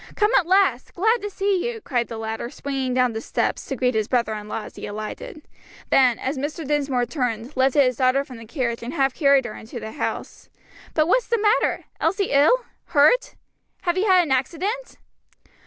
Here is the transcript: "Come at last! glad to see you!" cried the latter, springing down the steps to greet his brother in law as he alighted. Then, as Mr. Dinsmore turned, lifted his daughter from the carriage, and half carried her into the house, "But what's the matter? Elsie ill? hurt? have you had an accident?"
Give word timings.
"Come 0.15 0.31
at 0.35 0.47
last! 0.47 0.95
glad 0.95 1.21
to 1.21 1.29
see 1.29 1.63
you!" 1.63 1.79
cried 1.79 2.07
the 2.07 2.17
latter, 2.17 2.49
springing 2.49 2.95
down 2.95 3.13
the 3.13 3.21
steps 3.21 3.67
to 3.67 3.75
greet 3.75 3.93
his 3.93 4.07
brother 4.07 4.33
in 4.33 4.47
law 4.47 4.63
as 4.63 4.75
he 4.75 4.87
alighted. 4.87 5.43
Then, 5.91 6.17
as 6.17 6.39
Mr. 6.39 6.67
Dinsmore 6.67 7.05
turned, 7.05 7.55
lifted 7.55 7.83
his 7.83 7.97
daughter 7.97 8.25
from 8.25 8.37
the 8.37 8.47
carriage, 8.47 8.81
and 8.81 8.95
half 8.95 9.13
carried 9.13 9.45
her 9.45 9.53
into 9.53 9.79
the 9.79 9.91
house, 9.91 10.49
"But 10.95 11.07
what's 11.07 11.27
the 11.27 11.37
matter? 11.37 11.85
Elsie 11.99 12.31
ill? 12.31 12.65
hurt? 12.85 13.35
have 13.83 13.95
you 13.95 14.07
had 14.07 14.23
an 14.23 14.31
accident?" 14.31 14.97